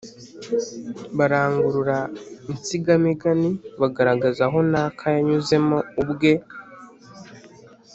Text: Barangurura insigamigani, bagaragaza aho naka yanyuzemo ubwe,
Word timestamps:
Barangurura 1.17 1.97
insigamigani, 2.51 3.49
bagaragaza 3.81 4.41
aho 4.47 4.59
naka 4.71 5.05
yanyuzemo 5.15 5.77
ubwe, 6.01 6.31